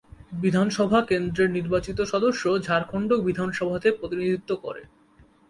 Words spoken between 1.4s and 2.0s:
নির্বাচিত